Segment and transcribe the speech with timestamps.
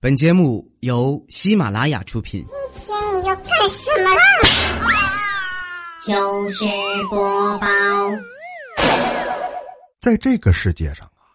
[0.00, 2.46] 本节目由喜马拉雅出品。
[2.72, 4.22] 今天你要干什么啦？
[6.06, 6.64] 就是
[7.10, 7.66] 播报。
[10.00, 11.34] 在这个世界上啊，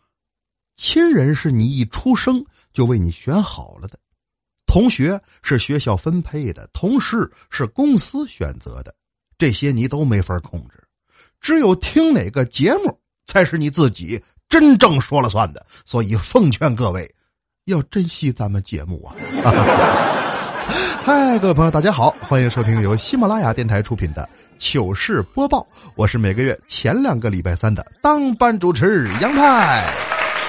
[0.77, 2.41] 亲人是你一出生
[2.71, 3.99] 就为你选好了的，
[4.65, 8.95] 同学是学校分配的，同事是公司选择的，
[9.37, 10.81] 这些你都没法控制。
[11.41, 15.65] 只有听哪个节目才是你自己真正说了算的。
[15.85, 17.13] 所以奉劝各位。
[17.65, 19.15] 要珍惜咱们节目啊！
[21.01, 24.27] 嗨，各位朋友，大家好，欢迎收听由喜马拉雅电台出品的
[24.57, 25.65] 糗事播报。
[25.95, 29.89] 我是每个月前两个礼拜三的当班主持杨派。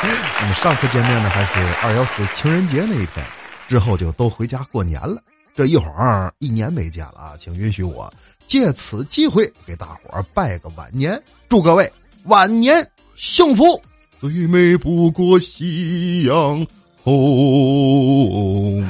[0.02, 3.24] 我们上次见面呢，还是二幺四情人节那一天，
[3.68, 5.22] 之后就都回家过年了。
[5.54, 8.12] 这一晃一年没见了啊，请允许我
[8.48, 11.88] 借此机会给大伙儿拜个晚年，祝各位
[12.24, 13.80] 晚年幸福。
[14.18, 16.66] 最美不过夕阳。
[17.04, 18.82] 哦，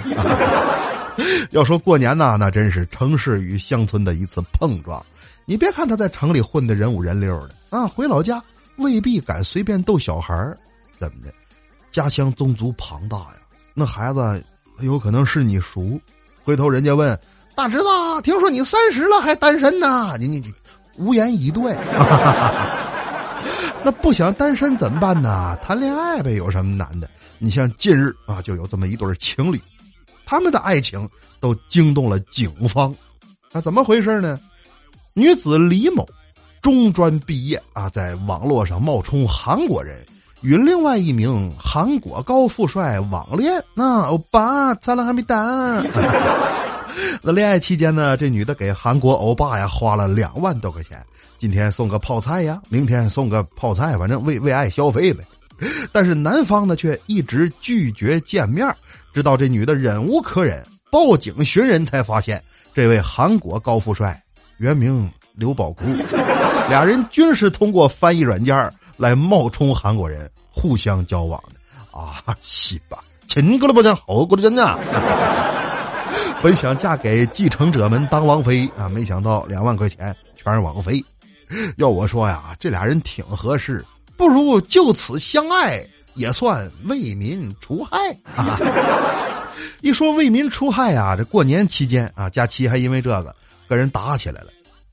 [1.50, 5.04] 要说过年呐，那真是城市与乡村的一次碰撞。
[5.46, 8.42] 你别看他在城里混的人五人六的啊，回老家
[8.76, 10.56] 未必敢随便逗小孩儿，
[10.96, 11.32] 怎么的？
[11.90, 13.34] 家乡宗族庞大呀，
[13.74, 14.42] 那孩子
[14.80, 16.00] 有可能是你叔。
[16.42, 17.18] 回头人家问
[17.54, 17.84] 大侄子，
[18.22, 20.16] 听说你三十了还单身呢？
[20.18, 20.52] 你你你，
[20.98, 21.74] 无言以对。
[23.84, 25.54] 那不想单身怎么办呢？
[25.62, 27.08] 谈恋爱呗，有什么难的？
[27.38, 29.60] 你像近日啊，就有这么一对情侣，
[30.24, 31.06] 他们的爱情
[31.38, 32.94] 都惊动了警方。
[33.52, 34.40] 那怎么回事呢？
[35.12, 36.08] 女子李某
[36.62, 40.02] 中专毕业啊，在网络上冒充韩国人，
[40.40, 43.62] 与另外一名韩国高富帅网恋。
[43.74, 45.84] 那欧巴，咱俩还没谈。
[47.22, 51.04] 那恋爱期间呢，这女的给韩国欧巴呀花了两万多块钱，
[51.38, 55.24] 今天送个泡菜呀，明天送个泡菜，反正为为爱消费呗。
[55.92, 58.66] 但是男方呢，却一直拒绝见面，
[59.12, 62.42] 直到这女的忍无可忍，报警寻人，才发现
[62.74, 64.20] 这位韩国高富帅
[64.58, 65.84] 原名刘宝库，
[66.68, 72.22] 俩人均是通过翻译软件来冒充韩国人互相交往的啊！
[72.42, 74.78] 西吧，亲过了不讲，好过了讲啊！
[76.44, 81.02] 本想嫁给继承者们当王妃啊，没想到两万块钱全是王妃。
[81.78, 83.82] 要我说呀，这俩人挺合适。
[84.14, 85.82] 不如就此相爱，
[86.16, 88.60] 也算为民除害啊！
[89.80, 93.34] 一说为民除害啊，这过年期间啊，假期还因为这个
[93.66, 94.48] 跟人打起来了。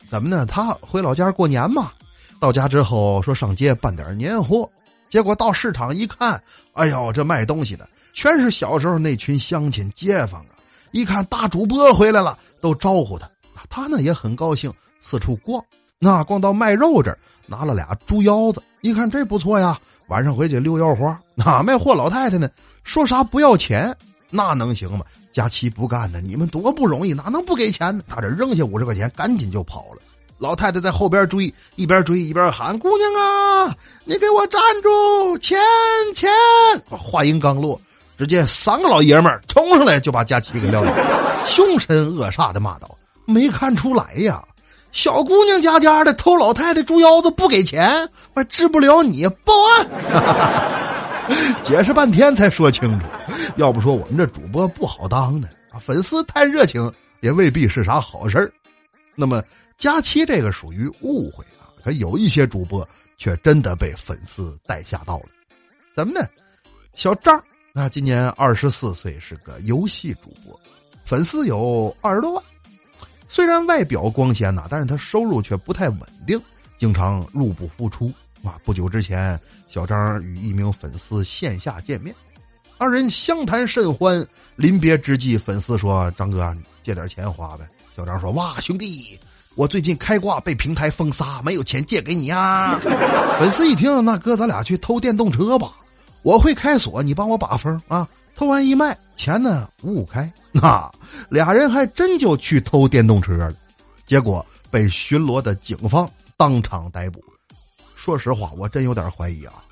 [0.07, 0.45] 怎么呢？
[0.45, 1.91] 他回老家过年嘛，
[2.40, 4.69] 到家之后说上街办点年货，
[5.09, 6.41] 结果到市场一看，
[6.72, 10.56] 哎呦，这卖东西的全是小时候那群乡亲街坊啊！
[10.91, 13.29] 一看大主播回来了，都招呼他，
[13.69, 15.63] 他呢也很高兴，四处逛。
[16.00, 21.19] 那逛到卖肉这儿，拿了俩猪腰子，一看这不错呀，晚上回去溜腰花。
[21.35, 22.50] 哪卖货老太太呢？
[22.84, 23.96] 说啥不要钱？
[24.29, 25.06] 那能行吗？
[25.31, 28.03] 佳期不干呢，你们多不容易，哪能不给钱呢？
[28.08, 30.02] 他这扔下五十块钱，赶紧就跑了。
[30.40, 33.75] 老太太在后边追，一边追一边喊：“姑娘啊，
[34.06, 35.38] 你给我站住！
[35.38, 35.59] 钱
[36.16, 36.31] 钱！”
[36.90, 37.79] 话音刚落，
[38.22, 40.94] 只见三个老爷们冲上来就把佳琪给撂倒，
[41.44, 42.96] 凶神恶煞的骂道
[43.26, 44.44] ：“没看出来呀？”
[44.94, 51.58] 小姑娘家家的偷老太太猪腰子不给钱，还治不了你，报案！
[51.66, 53.08] 解释半天才说清楚，
[53.56, 55.50] 要不说我们这主播不好当呢。
[55.84, 58.53] 粉丝太热情也未必是啥好事
[59.16, 59.44] 那么
[59.80, 65.30] 佳琪这个属于误会啊，可有一些主播却真的被粉丝带下道了。
[65.96, 66.24] 怎么呢？
[66.94, 67.42] 小张
[67.74, 70.59] 那今年二十四岁，是个游戏主播，
[71.06, 72.44] 粉丝有二十多万。
[73.30, 76.40] 虽然外表光鲜呐，但是他收入却不太稳定，
[76.78, 78.12] 经常入不敷出
[78.44, 78.59] 啊。
[78.66, 79.40] 不久之前，
[79.70, 82.14] 小张与一名粉丝线下见面，
[82.78, 84.26] 二人相谈甚欢。
[84.58, 86.53] 临别之际，粉丝说：“张哥，
[86.84, 87.66] 借点钱花呗。”
[87.96, 89.18] 小张说：“哇，兄弟，
[89.56, 92.78] 我最近开挂被平台封杀，没有钱借给你啊。”
[93.40, 95.72] 粉丝一听，那哥，咱俩去偷电动车吧，
[96.24, 98.08] 我会开锁，你帮我把风啊。
[98.36, 100.32] 偷完一卖，钱呢五五开。
[100.52, 100.91] 那
[101.29, 103.53] 俩人还真就去偷电动车了，
[104.08, 107.23] 结果被巡逻的警方当场逮捕。
[107.94, 109.64] 说实话，我真有点怀疑啊！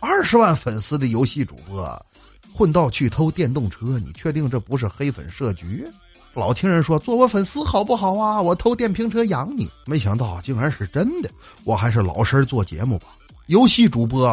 [0.00, 2.06] 二十万粉丝的游戏主播，
[2.52, 5.86] 混到去偷电动车，你确定这不是黑粉设局？
[6.34, 8.40] 老听人说做我粉丝好不好啊？
[8.40, 11.30] 我偷电瓶车养你，没想到竟然是真的。
[11.64, 13.06] 我还是老实做节目吧。
[13.46, 14.26] 游戏主播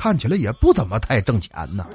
[0.00, 1.86] 看起来也不怎么太挣钱呢。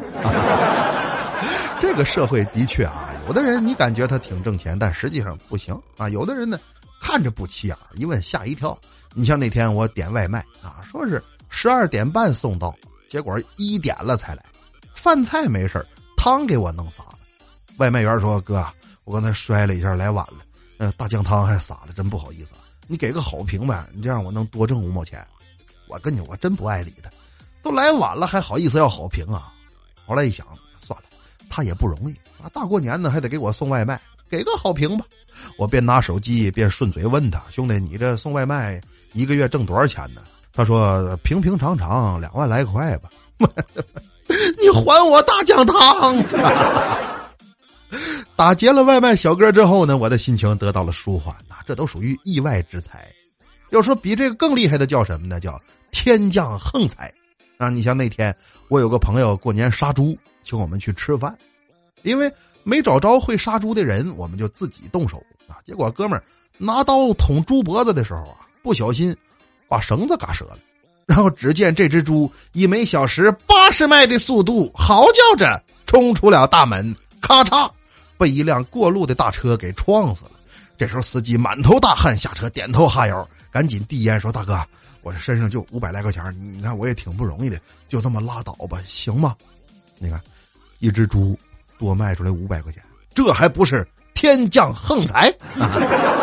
[1.82, 6.08] 这个社会的确啊，有的人你感觉他挺挣钱，但实际上不行啊。
[6.10, 6.60] 有的人呢，
[7.02, 8.78] 看着不起眼一问吓一跳。
[9.16, 12.76] 你像那天我点外卖啊，说是十二点半送到，
[13.10, 14.46] 结果一点了才来。
[14.94, 15.84] 饭菜没事
[16.16, 17.18] 汤给我弄洒了。
[17.78, 18.64] 外卖员说：“哥，
[19.04, 20.38] 我刚才摔了一下，来晚了，
[20.78, 22.54] 呃，大酱汤还洒了，真不好意思，
[22.86, 25.26] 你给个好评呗，你这样我能多挣五毛钱。”
[25.88, 27.12] 我跟你我真不爱理他，
[27.66, 29.52] 都来晚了还好意思要好评啊？
[30.06, 30.46] 后来一想，
[30.78, 31.06] 算了，
[31.50, 35.06] 他也不容易啊，大过年的还得给我送外卖，给个好评吧。
[35.58, 38.80] 我边拿手机边顺嘴问他：“兄弟，你这送外卖
[39.14, 40.22] 一个月挣多少钱呢？”
[40.54, 43.10] 他说：“平平常常两万来块吧。
[44.62, 46.24] ”你还我大酱汤！
[48.38, 53.12] 打劫了外卖小哥之后呢，我的心情得到了舒缓呐，这都属于意外之财。
[53.72, 55.40] 要说比这个更厉害的叫什么呢？
[55.42, 55.60] 叫
[55.92, 57.12] 天降横财。
[57.58, 58.36] 啊，你像那天
[58.68, 61.36] 我有个朋友过年杀猪，请我们去吃饭，
[62.04, 62.32] 因为
[62.64, 65.58] 没找着会杀猪的人，我们就自己动手啊。
[65.66, 66.22] 结果哥们
[66.58, 69.16] 拿刀捅猪脖子的时候啊，不小心
[69.68, 70.58] 把绳子嘎折了。
[71.06, 77.70] 然后只见这只猪以每小时八十迈的速度嚎叫着冲出了大门，咔嚓，
[78.18, 80.32] 被一辆过路的大车给撞死了。
[80.78, 84.60] 这时候司机满头大汗下车，点头哈腰，赶紧递烟说：“大哥，
[85.06, 89.36] 我这身上就五百来块钱，你看我也挺不容易的，就这么拉倒吧，行吗？”
[90.00, 90.20] 你看，
[90.80, 91.38] 一只猪
[91.78, 95.32] 多卖出来五百块钱，这还不是天降横财？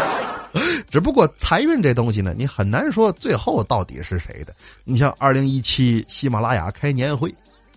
[0.90, 4.52] 只不过财运这东西呢，你很难说最后到底是谁的。
[4.82, 7.32] 你像二零一七喜马拉雅开年会，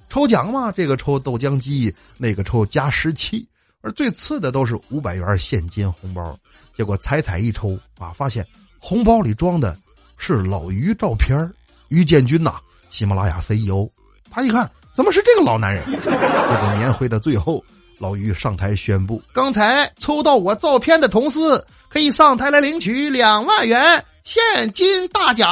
[0.10, 3.48] 抽奖嘛，这个抽豆浆机，那个抽加湿器，
[3.82, 6.36] 而最次的都是五百元现金红包。
[6.74, 8.44] 结果彩彩一抽啊，发现
[8.80, 9.78] 红包里装的
[10.18, 11.52] 是老于照片
[11.90, 12.56] 于建军呐，
[12.90, 13.88] 喜马拉雅 CEO。
[14.30, 15.84] 他一看，怎么是这个老男人？
[16.04, 17.64] 这个年会的最后，
[18.00, 21.40] 老于上台宣布，刚才抽到我照片的同事。
[21.88, 25.48] 可以上台来领取两万元现金大奖。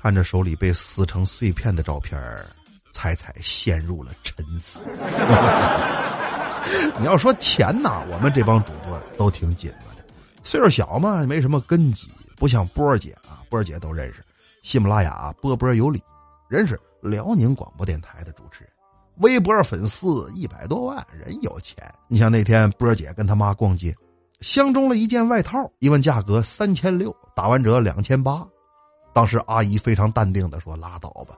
[0.00, 2.16] 看着手里被撕成碎片的照片
[2.92, 4.78] 彩彩陷入了沉思。
[7.00, 10.04] 你要说钱呐，我们这帮主播都挺紧巴的。
[10.44, 12.06] 岁数小嘛，没什么根基，
[12.36, 13.12] 不像波儿姐，
[13.50, 14.24] 波姐都认识。
[14.62, 16.02] 喜马拉雅波波有理，
[16.48, 18.72] 人是辽宁广播电台的主持人，
[19.16, 21.76] 微博粉丝一百多万，人有钱。
[22.08, 23.94] 你像那天波姐跟他妈逛街。
[24.40, 28.42] 相中了一件外套，一问价格三千六，打完折两千八。
[29.12, 31.34] 当时阿姨非常淡定的说：“拉倒吧，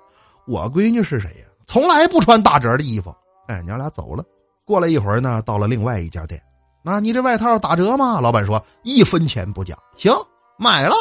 [0.47, 1.47] 我闺女是谁呀？
[1.67, 3.13] 从来不穿打折的衣服。”
[3.49, 4.25] 哎，娘俩走了。
[4.65, 6.41] 过了一会儿呢，到了另外一家店，
[6.85, 8.21] 那你这外套打折吗？
[8.21, 9.77] 老板说一分钱不讲。
[9.97, 10.13] 行，
[10.57, 10.95] 买了。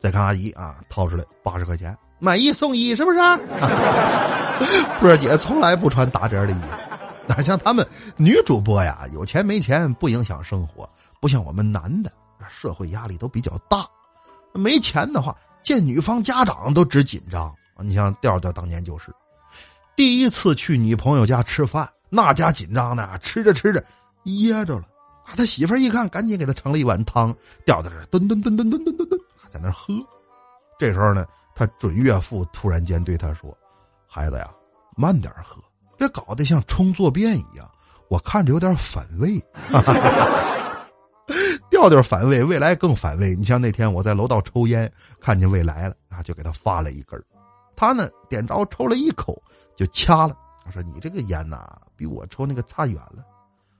[0.00, 3.18] 再看阿姨啊，掏出来八十块钱，买一送一，是不是？
[4.98, 6.68] 波姐从来不穿打折的衣服。
[7.26, 7.86] 哪像他们
[8.16, 10.88] 女主播呀，有钱没钱不影响生活。
[11.20, 12.10] 不像我们男的，
[12.48, 13.86] 社会压力都比较大，
[14.52, 17.54] 没钱的话，见女方家长都直紧张。
[17.78, 19.14] 你像调调当年就是，
[19.94, 23.84] 第一次去女朋友家吃饭，那家紧张的，吃着吃着
[24.24, 24.84] 噎着了。
[25.36, 27.32] 他媳妇儿一看，赶紧给他盛了一碗汤，
[27.64, 29.20] 调在这吨吨吨吨吨吨吨吨，
[29.50, 29.92] 在那喝。
[30.78, 33.54] 这时候呢，他准岳父突然间对他说
[34.08, 34.50] ：“孩子呀，
[34.96, 35.62] 慢点喝，
[35.98, 37.70] 别搞得像冲坐便一样，
[38.08, 39.38] 我看着有点反胃。”
[41.70, 43.34] 调调反胃，未来更反胃。
[43.36, 47.22] 你像那天我在楼道抽烟，看见未来了啊，就给他发了一根
[47.76, 49.42] 他呢点着抽了一口
[49.74, 50.36] 就掐了。
[50.62, 53.24] 他说：“你这个烟呐，比我抽那个差远了。”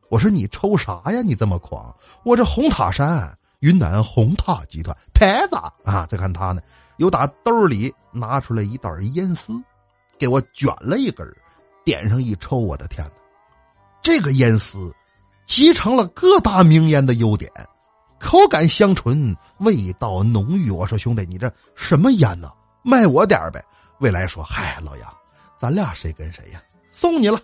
[0.08, 1.20] 我说：“你抽啥呀？
[1.22, 1.94] 你这么狂？
[2.24, 6.60] 我这红塔山云南红塔集团牌子啊！”再看他呢，
[6.98, 9.52] 又打兜里拿出来一袋烟丝，
[10.18, 11.26] 给我卷了一根
[11.84, 12.58] 点上一抽。
[12.58, 13.12] 我的天哪，
[14.02, 14.94] 这个烟丝
[15.46, 17.50] 集成了各大名烟的优点。
[18.18, 20.70] 口感香醇，味道浓郁。
[20.70, 22.52] 我说兄弟，你这什么烟呢？
[22.82, 23.64] 卖我点呗。
[23.98, 25.10] 未来说：“嗨，老杨，
[25.58, 26.62] 咱俩谁跟谁呀？
[26.90, 27.40] 送你了，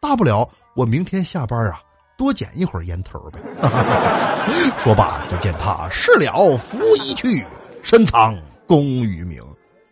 [0.00, 1.80] 大不了我明天下班啊，
[2.18, 3.40] 多捡一会儿烟头呗。
[4.76, 7.46] ”说罢，就见他事了拂衣去，
[7.82, 9.42] 深藏功与名，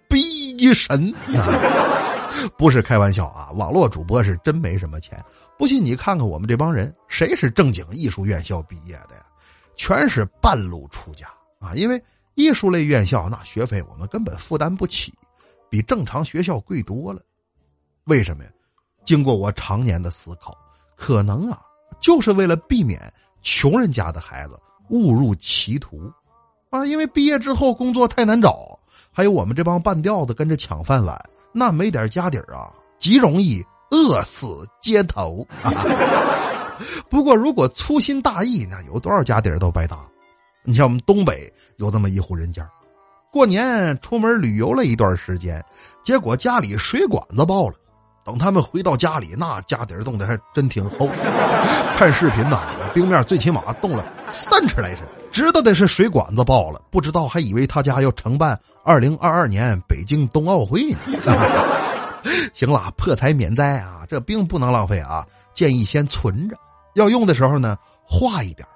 [0.08, 1.10] 逼神。
[2.58, 3.50] 不是开玩笑啊！
[3.54, 5.24] 网络主播是真没什么钱。
[5.56, 9.24] 不信你看看我们这帮人，谁是正经艺术院校毕业的呀？
[9.76, 11.26] 全是半路出家
[11.60, 11.72] 啊！
[11.74, 12.02] 因为
[12.34, 15.14] 艺术类院校那学费我们根本负担不起，
[15.70, 17.22] 比正常学校贵多了。
[18.04, 18.50] 为什么呀？
[19.04, 20.54] 经过我常年的思考，
[20.96, 21.60] 可能啊，
[22.00, 23.00] 就是为了避免
[23.42, 24.58] 穷人家的孩子
[24.90, 26.10] 误入歧途
[26.70, 26.84] 啊！
[26.86, 28.78] 因为毕业之后工作太难找，
[29.12, 31.18] 还有我们这帮半吊子跟着抢饭碗，
[31.52, 35.46] 那没点家底儿啊，极容易饿死街头。
[37.08, 39.98] 不过，如果粗心大意，那有多少家底儿都白搭。
[40.62, 42.68] 你像我们东北有这么一户人家，
[43.32, 45.64] 过年出门旅游了一段时间，
[46.04, 47.74] 结果家里水管子爆了。
[48.26, 51.08] 等他们回到家里，那家底儿冻的还真挺厚。
[51.96, 60.98] 看视频呐，冰面最起码冻了三尺来深，知道的是水管子爆了，不知道还以为他家要承办二零二二年北京冬奥会呢。
[62.52, 66.56] 行了，破财免灾啊，这冰不能浪费啊，建议先存着，
[66.96, 68.66] 要用的时候呢化一点，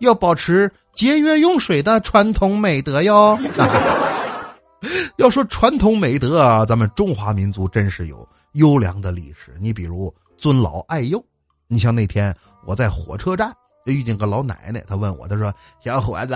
[0.00, 3.38] 要保持节约用水的传统美德哟。
[5.16, 9.54] 要说传统美德啊，咱们中华民族真是有优良的历史。
[9.60, 11.22] 你比如尊老爱幼，
[11.66, 12.34] 你像那天
[12.66, 13.52] 我在火车站
[13.84, 15.52] 遇见个老奶奶，她问我，她说
[15.84, 16.34] ：“小伙子，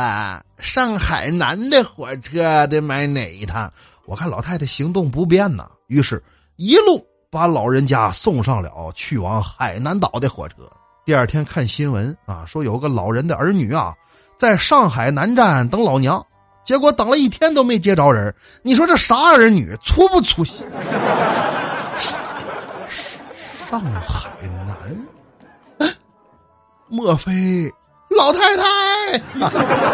[0.58, 3.72] 上海南的火车得买哪一趟？”
[4.06, 6.22] 我看老太太行动不便呐，于是
[6.56, 10.56] 一路把老人家送上了去往海南岛的火车。
[11.04, 13.94] 第二天看新闻啊，说有个老人的儿女啊，
[14.38, 16.24] 在上海南站等老娘。
[16.64, 20.66] 结果等了一天都没接着人，你说这啥儿女粗不粗心？
[23.74, 24.30] 上海
[24.64, 25.90] 南，
[26.86, 27.32] 莫非
[28.08, 29.18] 老太太？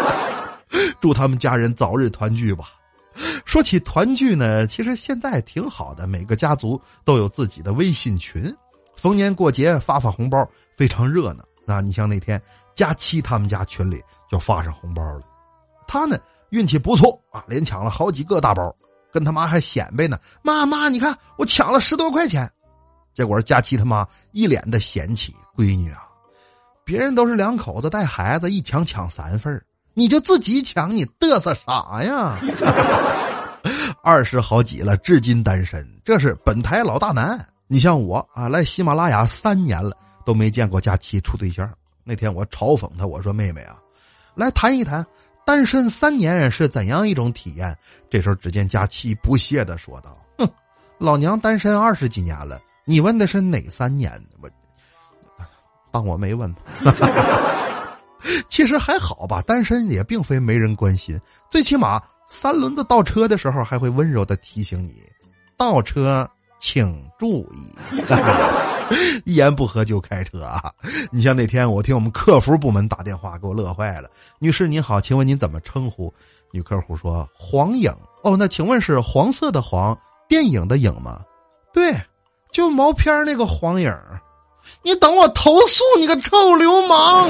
[1.01, 2.65] 祝他们家人早日团聚吧。
[3.43, 8.55] 说起团聚呢，其实现在挺好的，每个家族都有自己的微信群，
[8.97, 10.47] 逢年过节发发红包，
[10.77, 11.43] 非常热闹。
[11.65, 12.39] 啊，你像那天
[12.75, 15.21] 佳期他们家群里就发上红包了，
[15.87, 16.19] 他呢。
[16.51, 18.75] 运气不错啊，连抢了好几个大包，
[19.11, 20.19] 跟他妈还显摆呢。
[20.43, 22.47] 妈妈，你看我抢了十多块钱。
[23.13, 26.07] 结果佳琪他妈一脸的嫌弃：“闺女啊，
[26.83, 29.63] 别人都是两口子带孩子一抢抢三份
[29.93, 32.37] 你就自己抢，你嘚瑟啥呀？”
[34.03, 37.39] 二十好几了，至今单身，这是本台老大难。
[37.67, 41.71] 你像我啊，来喜马拉雅三年了，都没见过佳琪处对象。
[42.03, 43.77] 那天我嘲讽他，我说：“妹妹啊，
[44.35, 45.05] 来谈一谈。”
[45.43, 47.75] 单身三年是怎样一种体验？
[48.09, 50.47] 这时候，只见佳琪不屑的说道：“哼，
[50.99, 54.11] 老娘单身二十几年了，你问的是哪三年？
[54.41, 54.49] 我
[55.91, 56.53] 当我没问。
[58.47, 61.19] 其实还好吧，单身也并非没人关心，
[61.49, 65.01] 最起码三轮子倒车的时候还会温柔的提醒你，
[65.57, 67.71] 倒车请注意。
[69.23, 70.69] ”一言不合就开车啊！
[71.11, 74.09] 你像那天我听我们客服部门打电话，给我乐坏了。
[74.37, 76.13] 女士您好，请问您怎么称呼？
[76.51, 77.89] 女客户说黄影。
[78.23, 79.97] 哦，那请问是黄色的黄，
[80.27, 81.21] 电影的影吗？
[81.73, 81.93] 对，
[82.51, 83.93] 就毛片那个黄影。
[84.83, 87.29] 你等我投诉你个臭流氓！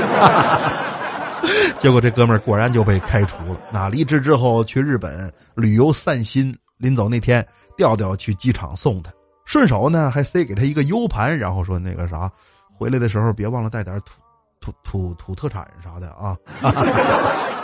[1.79, 3.59] 结果这哥们儿果然就被开除了。
[3.71, 9.11] 那离职之后去日本旅游散心，临走那天调调去机场送他。
[9.45, 12.29] 顺手呢，还塞给他一个 U 盘，然后说那个啥，
[12.77, 14.13] 回来的时候别忘了带点土
[14.59, 16.37] 土土土特产啥的啊。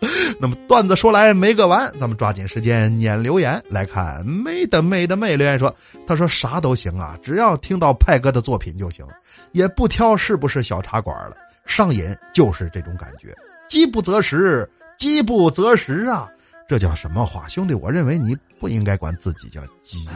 [0.38, 4.24] 那么段子说来没个完，咱们抓紧时间念留言来看。
[4.26, 5.74] 美的美的妹留言说，
[6.06, 9.04] 他说啥都行啊，只要听到派哥的作品就行，
[9.52, 11.36] 也不挑是不是小茶馆了，
[11.66, 13.34] 上瘾就是这种感觉。
[13.68, 16.28] 饥不择食，饥不择食啊。
[16.68, 17.72] 这叫什么话，兄弟？
[17.72, 20.06] 我认为你不应该管自己叫鸡，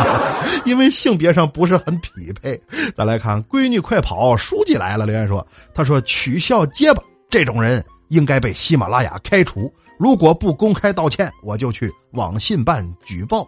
[0.66, 2.60] 因为性别上不是很匹配。
[2.94, 5.06] 再来看，闺女快跑，书记来了。
[5.06, 7.82] 留言说：“他说取笑结巴这种人
[8.14, 13.46] 应该被喜马拉雅开除，如果不公开道歉，我就去网信办举报。”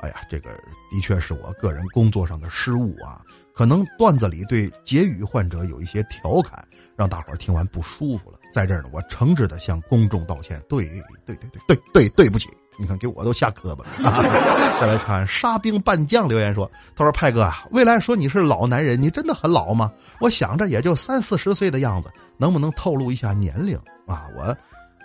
[0.00, 0.50] 哎呀，这个
[0.90, 3.20] 的确是我个人工作上的失误啊，
[3.54, 6.62] 可能段子里对结语患者有一些调侃，
[6.94, 8.38] 让大伙儿听完不舒服了。
[8.52, 10.62] 在这儿呢，我诚挚的向公众道歉。
[10.68, 10.84] 对，
[11.26, 12.48] 对，对，对，对，对，对不起。
[12.76, 13.90] 你看，给我都下磕巴了。
[14.80, 19.90] 再来看沙兵半将留言说：“他说派哥啊，未来说你是老男人，你真的很老吗？
[20.20, 24.26] 我想着也就三四十岁的样子，能不能透露一下年龄啊？
[24.36, 24.56] 我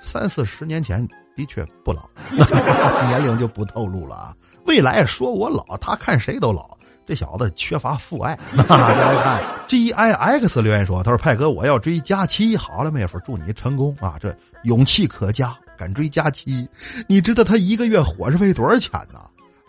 [0.02, 2.10] 三四十年前的确不老，
[3.08, 4.36] 年龄就不透露了啊。
[4.66, 8.38] 未来说我老，他看谁都老。”这小子缺乏父爱。
[8.70, 14.16] 再来看 G I X 留言说：“他说派哥，我要追佳期，好了，妹夫，祝你成功啊！
[14.22, 16.70] 这勇气可嘉，敢追佳期。
[17.08, 19.20] 你知道他一个月伙食费多少钱呢？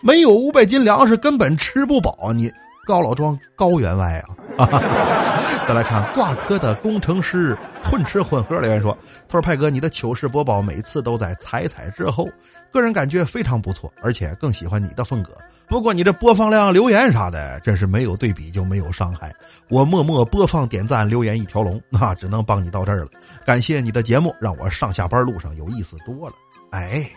[0.03, 2.31] 没有五百斤粮食根本吃不饱。
[2.31, 2.53] 你
[2.85, 4.37] 高老庄高员外啊！
[5.67, 8.97] 再来看挂科的工程师混吃混喝留言说：
[9.29, 12.29] 他说派哥，你的糗事播报每次都在踩踩之后，
[12.73, 15.33] 个人感觉非常不错，而且更喜欢你的风格。”
[15.71, 19.33] 不过你这播放量、留言啥的，真是没有对比就没有伤害。
[19.69, 23.09] 我默默播放、点赞、留言一条龙，那只能帮你到这儿了。
[23.47, 26.35] 感谢你的节目，让我上下班路上有意思多了。
[26.73, 27.09] 哎，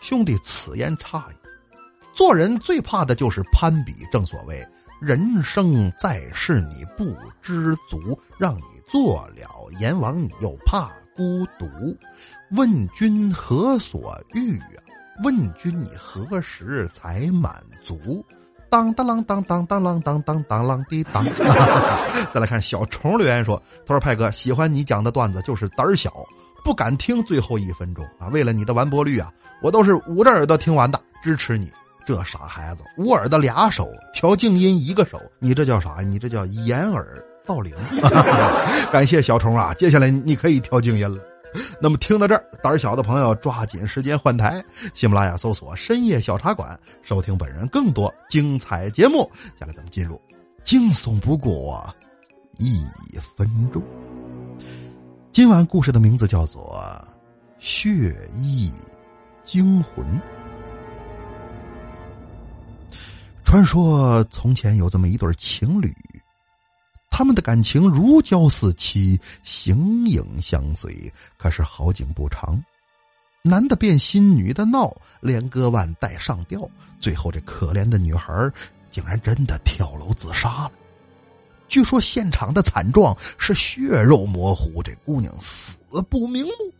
[0.00, 1.48] 兄弟，此言差矣。
[2.12, 3.94] 做人最怕的就是攀比。
[4.10, 4.60] 正所谓，
[5.02, 11.66] 人生在世，你不知足，让你做了阎王，你又怕孤独。
[12.52, 14.78] 问君何所欲啊？
[15.24, 18.24] 问君你何时才满足？
[18.70, 21.24] 当当啷当当当啷当当当啷滴当。
[22.32, 26.12] 再来看小虫留言说：“他说派哥喜欢你讲的段子，就是胆儿小，
[26.64, 28.28] 不敢听最后一分钟啊。
[28.28, 29.32] 为了你的完播率啊，
[29.62, 31.72] 我都是捂着耳朵听完的，支持你。
[32.04, 36.08] 这傻孩子，捂耳的俩手，调静音一个手，你这叫啥呀？
[36.08, 37.74] 你这叫掩耳盗铃。
[38.92, 41.22] 感谢小虫啊，接下来你可以调静音了。”
[41.78, 49.30] 那么听到这儿，胆小的朋友抓紧时间换台，喜马拉雅搜索“深夜小茶馆”，收听本人更多精彩节目。
[49.34, 50.18] 接下来咱们进入
[50.62, 51.94] 惊悚不过
[52.56, 52.82] 一
[53.36, 53.82] 分钟。
[55.30, 56.82] 今晚故事的名字叫做
[57.58, 58.72] 《血意
[59.44, 60.06] 惊魂》。
[63.52, 65.94] 传说从前有这么一对情侣。
[67.10, 71.12] 他们的感情如胶似漆，形影相随。
[71.36, 72.58] 可是好景不长，
[73.42, 74.90] 男的变心，女的闹，
[75.20, 76.66] 连割腕带上吊。
[76.98, 78.50] 最后，这可怜的女孩
[78.90, 80.72] 竟然真的跳楼自杀了。
[81.68, 85.78] 据说现场的惨状是血肉模糊，这姑娘死
[86.08, 86.72] 不瞑目，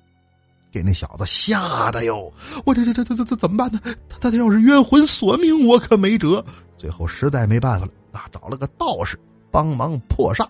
[0.73, 2.33] 给那小子吓得哟！
[2.65, 3.81] 我这这这这这怎么办呢？
[4.09, 6.45] 他他他要是冤魂索命，我可没辙。
[6.77, 9.19] 最后实在没办法了，啊，找了个道士。
[9.51, 10.49] 帮忙破煞，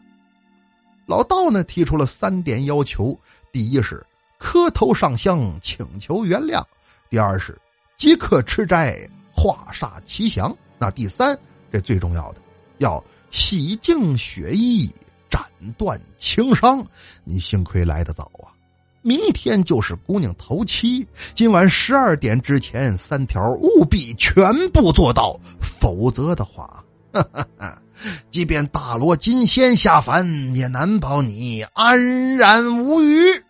[1.06, 3.18] 老道呢提出了三点要求：
[3.50, 4.06] 第一是
[4.38, 6.62] 磕头上香请求原谅；
[7.10, 7.60] 第二是
[7.98, 8.96] 即刻吃斋
[9.34, 11.36] 化煞吉祥；那第三，
[11.72, 12.40] 这最重要的，
[12.78, 14.88] 要洗净血衣
[15.28, 15.42] 斩
[15.76, 16.86] 断情伤。
[17.24, 18.54] 你幸亏来得早啊！
[19.02, 26.82] 明天就是姑娘头七，今晚十二点之前三条务必全部做到，否则的话。
[27.12, 27.82] 哈哈哈！
[28.30, 33.44] 即便大罗金仙下凡，也难保你安然无虞。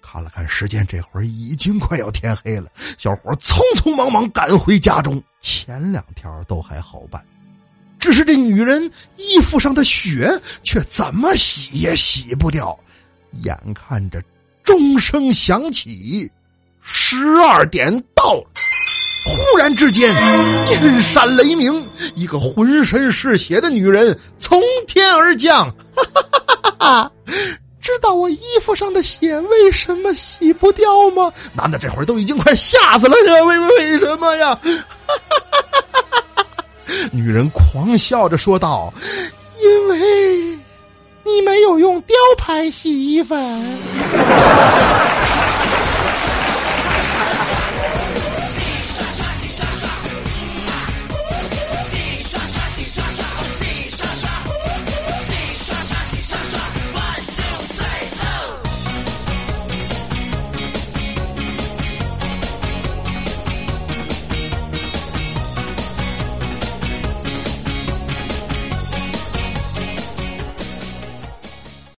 [0.00, 2.70] 看了看时间，这会儿已经快要天黑了。
[2.96, 5.20] 小伙匆匆忙忙赶回家中。
[5.40, 7.24] 前两条都还好办，
[7.98, 10.30] 只是这女人衣服上的血
[10.62, 12.78] 却怎么洗也洗不掉。
[13.42, 14.22] 眼看着
[14.68, 16.30] 钟声响起，
[16.82, 18.44] 十二点到了。
[19.24, 20.14] 忽然之间，
[20.66, 21.82] 电闪雷鸣，
[22.14, 25.66] 一个浑身是血的女人从天而降。
[25.96, 27.12] 哈哈哈哈哈！
[27.80, 31.32] 知道我衣服上的血为什么洗不掉吗？
[31.54, 33.40] 男的这会儿都已经快吓死了呀！
[33.44, 34.54] 为为什么呀？
[34.54, 34.60] 哈
[35.30, 36.02] 哈哈哈
[36.44, 36.44] 哈！
[37.10, 38.92] 女人狂笑着说道
[39.62, 40.47] ：“因为
[41.28, 43.38] 你没有用雕牌洗衣粉。”